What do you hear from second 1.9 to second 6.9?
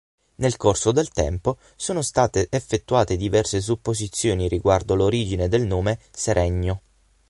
state effettuate diverse supposizioni riguardo l'origine del nome Seregno.